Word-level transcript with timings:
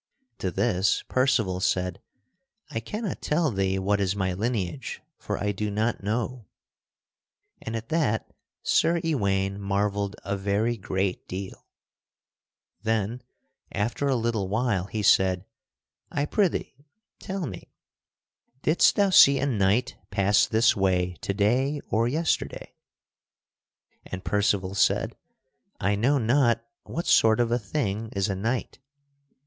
To 0.39 0.49
this 0.49 1.03
Percival 1.09 1.59
said, 1.59 2.01
"I 2.71 2.79
cannot 2.79 3.21
tell 3.21 3.51
thee 3.51 3.77
what 3.77 4.01
is 4.01 4.15
my 4.15 4.33
lineage, 4.33 4.99
for 5.19 5.37
I 5.37 5.51
do 5.51 5.69
not 5.69 6.01
know," 6.01 6.47
and 7.61 7.75
at 7.75 7.89
that 7.89 8.33
Sir 8.63 8.99
Ewaine 9.03 9.59
marvelled 9.59 10.15
a 10.25 10.35
very 10.35 10.75
great 10.75 11.27
deal. 11.27 11.67
Then, 12.81 13.21
after 13.71 14.07
a 14.07 14.15
little 14.15 14.47
while, 14.47 14.85
he 14.85 15.03
said: 15.03 15.45
"I 16.09 16.25
prithee 16.25 16.73
tell 17.19 17.45
me, 17.45 17.71
didst 18.63 18.95
thou 18.95 19.11
see 19.11 19.37
a 19.37 19.45
knight 19.45 19.97
pass 20.09 20.47
this 20.47 20.75
way 20.75 21.13
to 21.21 21.31
day 21.35 21.79
or 21.89 22.07
yesterday?" 22.07 22.73
And 24.07 24.25
Percival 24.25 24.73
said, 24.73 25.15
"I 25.79 25.93
know 25.93 26.17
not 26.17 26.65
what 26.85 27.05
sort 27.05 27.39
of 27.39 27.51
a 27.51 27.59
thing 27.59 28.09
is 28.13 28.29
a 28.29 28.35
knight." 28.35 28.79